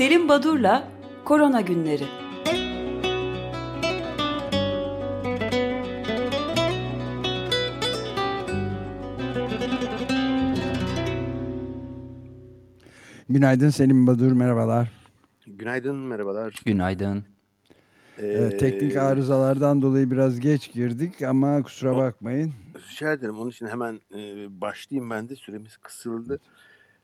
[0.00, 0.88] Selim Badur'la
[1.24, 2.04] Korona Günleri.
[13.28, 14.88] Günaydın Selim Badur, merhabalar.
[15.46, 16.60] Günaydın, merhabalar.
[16.64, 17.24] Günaydın.
[18.18, 22.52] Ee, teknik arızalardan dolayı biraz geç girdik ama kusura bakmayın.
[22.90, 23.38] Rica ederim.
[23.38, 24.20] Onun için hemen e,
[24.60, 25.36] başlayayım ben de.
[25.36, 26.40] Süremiz kısıldı.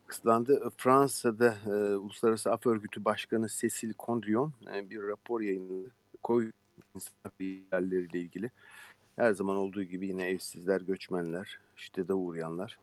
[0.06, 0.70] Kısıtlandı.
[0.76, 5.90] Fransa'da e, Uluslararası Af Örgütü Başkanı Cecil Condrion e, bir rapor yayınladı.
[6.24, 6.52] Covid
[7.72, 8.50] yerleriyle ilgili.
[9.16, 12.78] Her zaman olduğu gibi yine evsizler, göçmenler, şiddete uğrayanlar.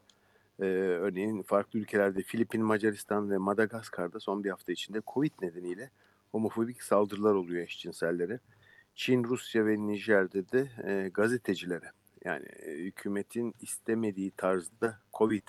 [0.59, 5.89] Ee, örneğin farklı ülkelerde Filipin, Macaristan ve Madagaskar'da son bir hafta içinde Covid nedeniyle
[6.31, 8.39] homofobik saldırılar oluyor eşcinsellere.
[8.95, 11.91] Çin, Rusya ve Nijer'de de e, gazetecilere
[12.25, 15.47] yani e, hükümetin istemediği tarzda Covid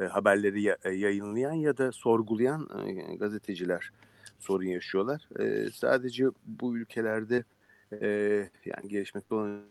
[0.00, 3.90] e, haberleri e, yayınlayan ya da sorgulayan e, gazeteciler
[4.38, 5.28] sorun yaşıyorlar.
[5.74, 7.44] Sadece bu ülkelerde
[8.64, 9.62] yani gelişmekte olan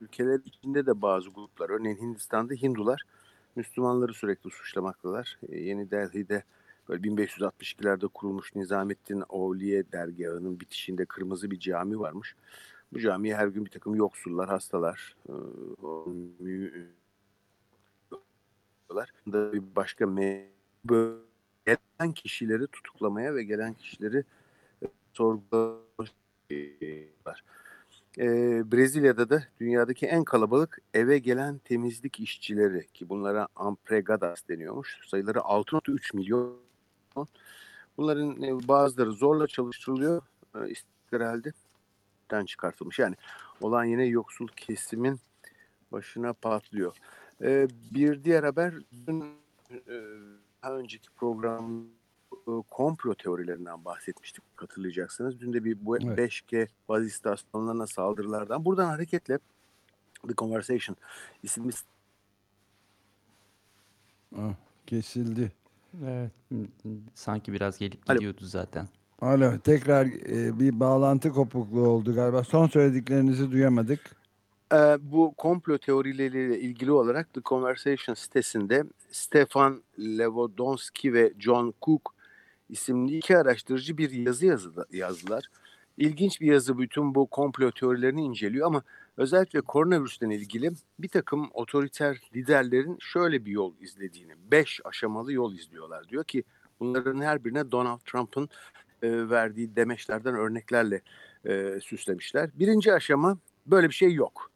[0.00, 3.02] ülkeler içinde de bazı gruplar örneğin Hindistan'da Hindular
[3.56, 5.38] Müslümanları sürekli suçlamaktalar.
[5.48, 6.42] Yeni Delhi'de
[6.88, 12.34] böyle 1562'lerde kurulmuş Nizamettin Ovliye dergahının bitişinde kırmızı bir cami varmış.
[12.92, 15.16] Bu camiye her gün bir takım yoksullar, hastalar,
[19.32, 20.06] da bir başka
[21.66, 24.24] gelen kişileri tutuklamaya ve gelen kişileri
[24.82, 27.44] e, sorgulamışlar.
[28.18, 28.26] E,
[28.72, 34.98] Brezilya'da da dünyadaki en kalabalık eve gelen temizlik işçileri ki bunlara ampregadas deniyormuş.
[35.06, 36.56] Sayıları 6.3 milyon.
[37.96, 40.22] Bunların e, bazıları zorla çalıştırılıyor.
[40.54, 40.58] E,
[41.10, 41.52] herhalde
[42.44, 42.98] çıkartılmış.
[42.98, 43.14] Yani
[43.60, 45.20] olan yine yoksul kesimin
[45.92, 46.96] başına patlıyor.
[47.42, 48.74] E, bir diğer haber
[49.06, 49.24] dün
[49.70, 50.02] e,
[50.62, 51.84] daha önceki program
[52.32, 55.40] e, komplo teorilerinden bahsetmiştik hatırlayacaksınız.
[55.40, 56.18] Dün de bir bu evet.
[56.18, 58.64] 5G baz istasyonlarına saldırılardan.
[58.64, 59.38] Buradan hareketle
[60.28, 60.96] The Conversation
[61.42, 61.72] isimli
[64.36, 64.54] ah,
[64.86, 65.52] kesildi.
[66.04, 66.32] Evet.
[67.14, 68.48] Sanki biraz gelip gidiyordu Alo.
[68.48, 68.88] zaten.
[69.20, 72.44] Alo, tekrar e, bir bağlantı kopukluğu oldu galiba.
[72.44, 74.00] Son söylediklerinizi duyamadık.
[74.72, 82.14] E, bu komplo teorileriyle ilgili olarak The Conversation sitesinde Stefan Levodonsky ve John Cook
[82.68, 84.46] isimli iki araştırıcı bir yazı
[84.92, 85.44] yazdılar.
[85.98, 88.82] İlginç bir yazı bütün bu komplo teorilerini inceliyor ama
[89.16, 96.08] özellikle koronavirüsten ilgili bir takım otoriter liderlerin şöyle bir yol izlediğini, beş aşamalı yol izliyorlar.
[96.08, 96.44] Diyor ki
[96.80, 98.48] bunların her birine Donald Trump'ın
[99.02, 101.00] e, verdiği demeçlerden örneklerle
[101.44, 102.50] e, süslemişler.
[102.54, 104.50] Birinci aşama böyle bir şey yok.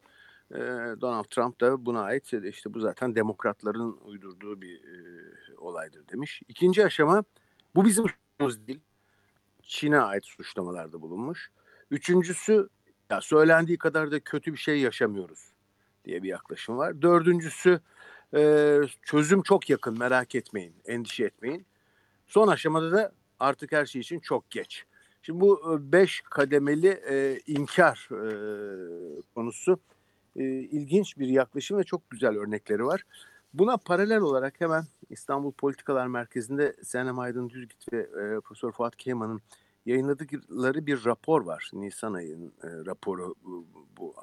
[0.53, 0.61] E,
[1.01, 4.99] Donald Trump da buna ait işte bu zaten demokratların uydurduğu bir e,
[5.59, 6.43] olaydır demiş.
[6.49, 7.25] İkinci aşama
[7.75, 8.81] bu bizim suçumuz değil.
[9.63, 11.51] Çin'e ait suçlamalarda bulunmuş.
[11.91, 12.69] Üçüncüsü
[13.11, 15.53] ya söylendiği kadar da kötü bir şey yaşamıyoruz
[16.05, 17.03] diye bir yaklaşım var.
[17.03, 17.81] Dördüncüsü
[18.35, 21.67] e, çözüm çok yakın merak etmeyin, endişe etmeyin.
[22.27, 24.85] Son aşamada da artık her şey için çok geç.
[25.23, 28.25] Şimdi bu e, beş kademeli e, inkar e,
[29.35, 29.79] konusu
[30.37, 33.03] e, ilginç bir yaklaşım ve çok güzel örnekleri var.
[33.55, 39.41] Buna paralel olarak hemen İstanbul Politikalar Merkezi'nde Senem Aydın Düzgit ve e, Profesör Fuat Keyman'ın
[39.87, 41.71] yayınladıkları bir rapor var.
[41.73, 43.67] Nisan ayının e, raporu bu,
[43.97, 44.15] bu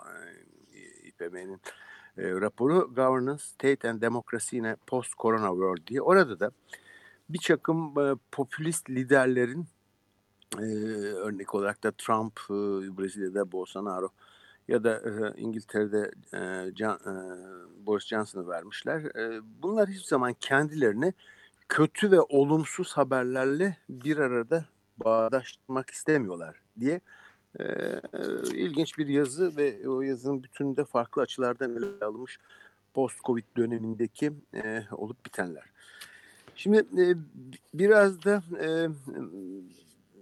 [1.04, 1.62] İPM'nin
[2.18, 6.02] e, raporu Governance, State and Democracy in a Post-Corona World diye.
[6.02, 6.52] Orada da
[7.30, 9.68] bir çakım e, popülist liderlerin
[10.58, 10.64] e,
[11.14, 12.54] örnek olarak da Trump, e,
[12.98, 14.10] Brezilya'da Bolsonaro
[14.70, 17.14] ya da e, İngiltere'de e, Can, e,
[17.86, 19.02] Boris Johnson'ı vermişler.
[19.02, 21.14] E, bunlar hiçbir zaman kendilerini
[21.70, 24.66] kötü ve olumsuz haberlerle bir arada
[24.98, 27.02] bağdaştırmak istemiyorlar diye
[27.60, 27.66] e,
[28.54, 32.40] ilginç bir yazı ve o yazının bütününde farklı açılardan ele alınmış
[32.94, 35.64] post-Covid dönemindeki e, olup bitenler.
[36.56, 37.16] Şimdi e,
[37.74, 38.88] biraz da e,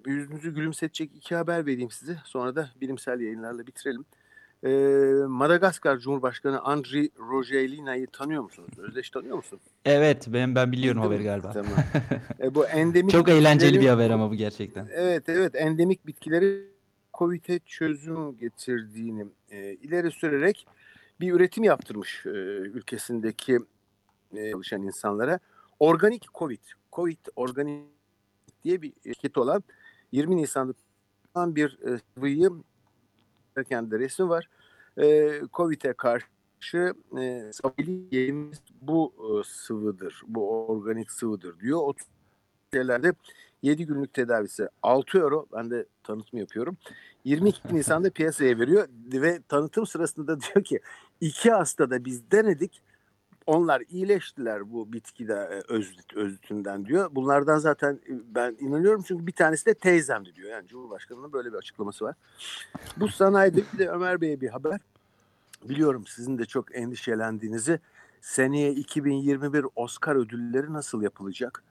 [0.05, 2.17] yüzünüzü gülümsetecek iki haber vereyim size.
[2.25, 4.05] Sonra da bilimsel yayınlarla bitirelim.
[4.63, 4.69] E,
[5.27, 8.69] Madagaskar Cumhurbaşkanı Andri Rojelina'yı tanıyor musunuz?
[8.77, 9.59] Özdeş tanıyor musun?
[9.85, 11.51] Evet ben ben biliyorum haberi galiba.
[11.51, 11.71] Tamam.
[12.39, 14.87] e, bu endemik Çok eğlenceli bir haber ama bu gerçekten.
[14.91, 16.67] Evet evet endemik bitkileri
[17.13, 20.67] COVID'e çözüm getirdiğini e, ileri sürerek
[21.19, 23.59] bir üretim yaptırmış e, ülkesindeki
[24.35, 25.39] e, çalışan insanlara.
[25.79, 26.59] Organik Covid,
[26.93, 27.83] Covid Organik
[28.63, 29.63] diye bir şirket olan
[30.11, 32.49] 20 Nisan'da bir e, sıvıyı
[33.63, 34.49] kendi resmi var.
[34.97, 37.51] E, Covid'e karşı e,
[38.81, 41.79] bu e, sıvıdır, bu organik sıvıdır diyor.
[41.81, 41.93] O
[42.73, 43.13] şeylerde
[43.61, 45.45] 7 günlük tedavisi 6 euro.
[45.53, 46.77] Ben de tanıtım yapıyorum.
[47.23, 50.79] 22 Nisan'da piyasaya veriyor ve tanıtım sırasında diyor ki
[51.21, 52.81] iki hastada biz denedik.
[53.47, 57.09] Onlar iyileştiler bu bitki de e, özlüt, özlütünden diyor.
[57.11, 60.49] Bunlardan zaten e, ben inanıyorum çünkü bir tanesi de teyzemdi diyor.
[60.49, 62.15] Yani Cumhurbaşkanı'nın böyle bir açıklaması var.
[62.97, 64.79] Bu sanayide bir de Ömer Bey'e bir haber.
[65.63, 67.79] Biliyorum sizin de çok endişelendiğinizi.
[68.21, 71.63] Seneye 2021 Oscar ödülleri nasıl yapılacak?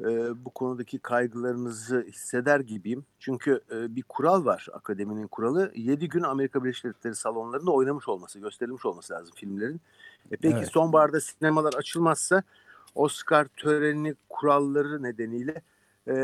[0.00, 3.04] Ee, bu konudaki kaygılarınızı hisseder gibiyim.
[3.18, 5.72] Çünkü e, bir kural var akademinin kuralı.
[5.74, 9.80] 7 gün Amerika Birleşik Devletleri salonlarında oynamış olması, gösterilmiş olması lazım filmlerin.
[10.30, 10.68] E peki evet.
[10.68, 12.42] sonbaharda sinemalar açılmazsa
[12.94, 15.62] Oscar töreni kuralları nedeniyle
[16.08, 16.16] e,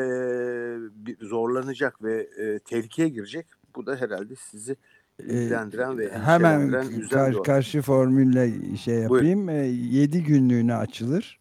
[1.21, 3.47] zorlanacak ve e, tehlikeye girecek.
[3.77, 4.77] Bu da herhalde sizi
[5.19, 6.71] ilgilendiren ve hemen
[7.11, 9.49] kar, karşı formülle şey yapayım.
[9.49, 9.65] Buyurun.
[9.65, 11.40] 7 günlüğüne açılır.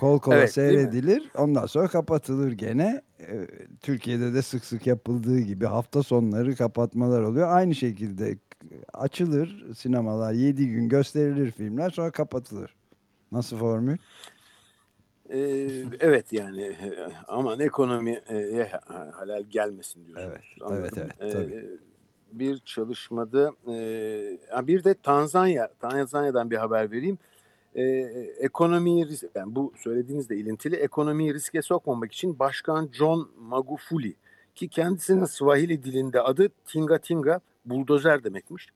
[0.00, 1.30] Kol kola evet, seyredilir.
[1.38, 3.02] Ondan sonra kapatılır gene.
[3.82, 7.48] Türkiye'de de sık sık yapıldığı gibi hafta sonları kapatmalar oluyor.
[7.50, 8.38] Aynı şekilde
[8.92, 12.74] açılır sinemalar 7 gün gösterilir filmler sonra kapatılır.
[13.32, 13.96] Nasıl formül?
[15.30, 15.68] Ee,
[16.00, 16.76] evet yani
[17.28, 18.22] aman ekonomiye
[19.12, 20.56] halal gelmesin diyoruz.
[20.70, 21.32] Evet, evet, evet.
[21.32, 21.54] Tabii.
[21.54, 21.64] Ee,
[22.32, 27.18] bir çalışmada e, bir de Tanzanya Tanzanya'dan bir haber vereyim.
[27.74, 27.82] E,
[28.38, 34.14] ekonomiyi yani bu söylediğinizde ilintili ekonomiyi riske sokmamak için Başkan John Magufuli
[34.54, 38.68] ki kendisinin Swahili dilinde adı Tinga Tinga buldozer demekmiş.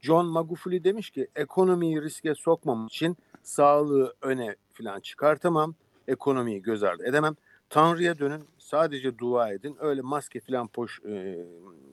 [0.00, 5.74] John Magufuli demiş ki ekonomiyi riske sokmam için sağlığı öne falan çıkartamam.
[6.08, 7.36] Ekonomiyi göz ardı edemem.
[7.70, 9.76] Tanrı'ya dönün sadece dua edin.
[9.80, 11.38] Öyle maske falan poş, e,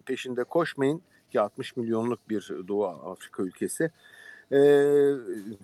[0.05, 1.01] peşinde koşmayın
[1.31, 3.91] ki 60 milyonluk bir Doğu Afrika ülkesi.
[4.51, 4.57] E,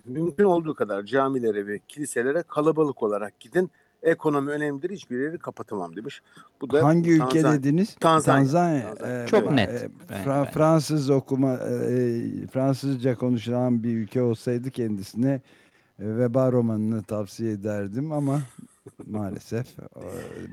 [0.04, 3.70] mümkün olduğu kadar camilere ve kiliselere kalabalık olarak gidin.
[4.02, 4.90] Ekonomi önemlidir.
[4.90, 6.22] Hiçbir yeri kapatamam demiş.
[6.60, 7.96] Bu da Hangi ülke dediniz?
[8.00, 8.38] Tanzanya.
[8.38, 8.94] Tanzanya.
[8.94, 9.26] Tanzanya.
[9.26, 9.70] Çok net.
[9.70, 9.88] E,
[10.24, 15.40] Fra Fransız okuma, e, Fransızca konuşulan bir ülke olsaydı kendisine e,
[15.98, 18.40] veba romanını tavsiye ederdim ama
[19.06, 19.66] maalesef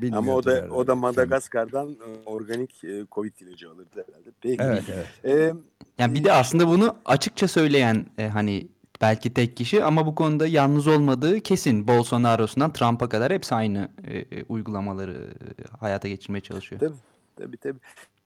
[0.03, 4.29] e, Ama o da o da Madagaskar'dan e, organik e, Covid ilacı alırdı herhalde.
[4.41, 4.63] Peki.
[4.63, 5.07] Evet, evet.
[5.25, 5.53] Ee,
[5.97, 8.67] yani bir de aslında bunu açıkça söyleyen e, hani
[9.01, 11.87] belki tek kişi ama bu konuda yalnız olmadığı kesin.
[11.87, 16.79] Bolsonaro'sundan Trump'a kadar hepsi aynı e, uygulamaları e, hayata geçirmeye çalışıyor.
[16.79, 16.97] Tabii
[17.35, 17.57] tabii.
[17.57, 17.79] tabii.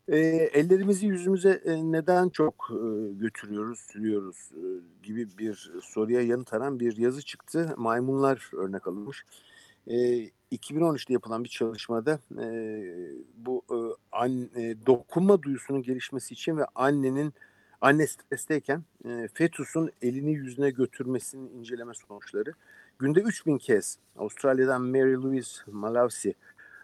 [0.07, 0.17] E,
[0.53, 4.63] ellerimizi yüzümüze e, neden çok e, götürüyoruz, sürüyoruz e,
[5.03, 7.73] gibi bir soruya yanıt aran bir yazı çıktı.
[7.77, 9.25] Maymunlar örnek alınmış.
[9.88, 12.45] E, 2013'te yapılan bir çalışmada e,
[13.38, 13.77] bu e,
[14.12, 14.50] an,
[14.85, 17.33] dokunma duyusunun gelişmesi için ve annenin
[17.81, 22.53] anne stresteyken e, fetusun elini yüzüne götürmesinin inceleme sonuçları
[23.00, 26.33] günde 3000 kez Avustralya'dan Mary Louise Malawsi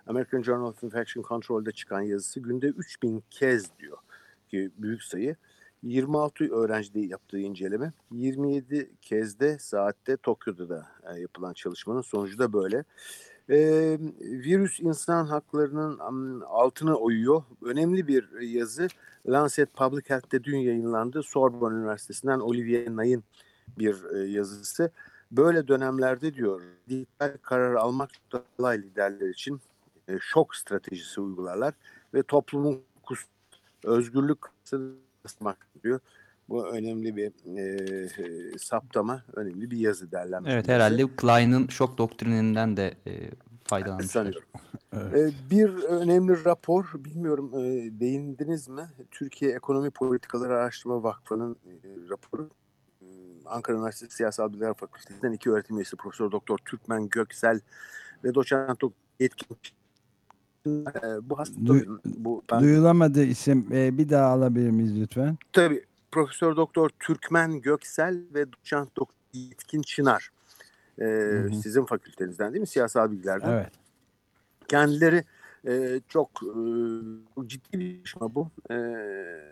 [0.08, 3.98] American Journal of Infection Control'da çıkan yazısı günde 3000 kez diyor
[4.48, 5.36] ki büyük sayı.
[5.84, 12.54] 26 öğrencide yaptığı inceleme 27 kez de saatte Tokyo'da da e, yapılan çalışmanın sonucu da
[12.54, 12.84] böyle.
[13.52, 17.44] Ee, virüs insan haklarının altına oyuyor.
[17.62, 18.88] Önemli bir yazı
[19.28, 21.24] Lancet Public Health'te dün yayınlandı.
[21.24, 23.24] Sorbonne Üniversitesi'nden Olivier Nay'ın
[23.78, 24.92] bir e, yazısı.
[25.32, 28.10] Böyle dönemlerde diyor dijital karar almak
[28.58, 29.62] kolay liderler için
[30.08, 31.74] e, şok stratejisi uygularlar
[32.14, 32.82] ve toplumun
[33.84, 34.40] özgürlük
[35.30, 36.00] kısmak diyor.
[36.50, 40.52] Bu önemli bir e, saptama, önemli bir yazı derlenmiş.
[40.54, 43.12] Evet herhalde Klein'ın şok doktrininden de e,
[43.64, 44.36] faydalanmışlar.
[44.94, 45.34] evet.
[45.34, 48.90] e, bir önemli rapor, bilmiyorum e, değindiniz mi?
[49.12, 51.74] Türkiye Ekonomi Politikaları Araştırma Vakfı'nın e,
[52.10, 52.50] raporu.
[53.46, 57.60] Ankara Üniversitesi Siyasal Bilgiler Fakültesinden iki öğretim üyesi Profesör Doktor Türkmen Göksel
[58.24, 58.82] ve doçent
[59.20, 59.58] yetkin
[61.22, 62.62] bu hasta du bu ben...
[62.62, 65.38] duyulamadı isim ee, bir daha alabilir miyiz lütfen?
[65.54, 70.30] Tabii Profesör Doktor Türkmen Göksel ve Doçent Doktor Yetkin Çınar.
[71.00, 71.54] Ee, hı hı.
[71.54, 72.68] Sizin fakültenizden değil mi?
[72.68, 73.50] Siyasal bilgilerden.
[73.50, 73.72] Evet.
[74.68, 75.24] Kendileri
[75.68, 78.50] e, çok e, ciddi bir çalışma bu.
[78.70, 78.76] E,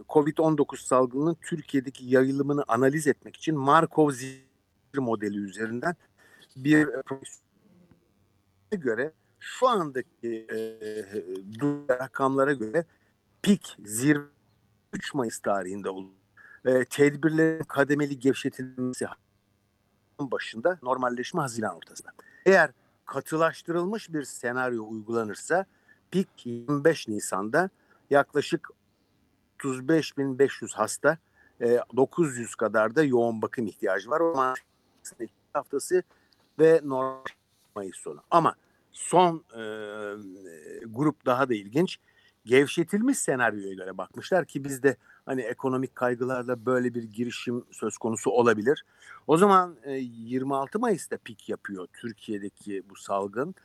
[0.09, 4.43] Covid-19 salgınının Türkiye'deki yayılımını analiz etmek için Markov zincir
[4.97, 5.95] modeli üzerinden
[6.55, 6.87] bir
[8.71, 10.57] göre şu andaki e,
[11.89, 12.85] rakamlara göre
[13.41, 14.25] pik zirve
[14.93, 16.11] 3 Mayıs tarihinde oldu.
[16.65, 19.07] E, tedbirlerin kademeli gevşetilmesi
[20.19, 22.11] başında normalleşme Haziran ortasında.
[22.45, 22.71] Eğer
[23.05, 25.65] katılaştırılmış bir senaryo uygulanırsa
[26.11, 27.69] pik 25 Nisan'da
[28.09, 28.69] yaklaşık
[29.59, 31.17] 35.500 hasta,
[31.61, 34.19] e, 900 kadar da yoğun bakım ihtiyacı var.
[34.19, 34.55] O zaman
[35.53, 36.03] haftası
[36.59, 37.23] ve normal
[37.75, 38.21] Mayıs sonu.
[38.31, 38.55] Ama
[38.97, 39.61] son e,
[40.85, 41.99] grup daha da ilginç.
[42.45, 48.85] Gevşetilmiş senaryoya göre bakmışlar ki bizde hani ekonomik kaygılarla böyle bir girişim söz konusu olabilir.
[49.27, 53.55] O zaman e, 26 Mayıs'ta pik yapıyor Türkiye'deki bu salgın.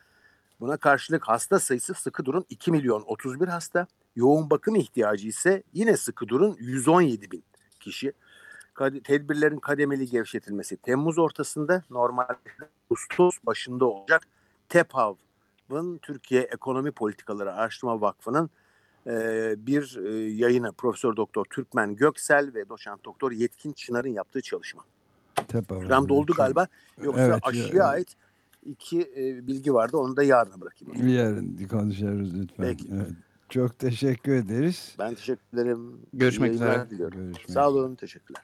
[0.59, 3.87] Buna karşılık hasta sayısı sıkı durun 2 milyon 31 hasta.
[4.15, 7.43] Yoğun bakım ihtiyacı ise yine sıkı durun 117 bin
[7.79, 8.13] kişi.
[9.03, 12.37] Tedbirlerin kademeli gevşetilmesi Temmuz ortasında normalde
[12.91, 14.27] Ağustos başında olacak.
[14.73, 18.49] TEPAV'ın Türkiye Ekonomi Politikaları Araştırma Vakfı'nın
[19.07, 19.11] e,
[19.57, 24.83] bir e, yayını Profesör Doktor Türkmen Göksel ve Doçent Doktor Yetkin Çınar'ın yaptığı çalışma.
[25.47, 25.89] TEPAV.
[25.89, 26.67] Ram doldu galiba.
[27.03, 27.81] Yoksa evet, aşıya evet.
[27.81, 28.15] ait
[28.65, 29.97] iki e, bilgi vardı.
[29.97, 31.07] Onu da yarına bırakayım.
[31.07, 32.65] Yarın konuşuruz lütfen.
[32.65, 32.87] Peki.
[32.93, 33.11] Evet.
[33.49, 34.95] Çok teşekkür ederiz.
[34.99, 36.01] Ben teşekkür ederim.
[36.13, 36.87] Görüşmek üzere.
[36.89, 37.95] Görüşmek Sağ olun.
[37.95, 38.43] Teşekkürler.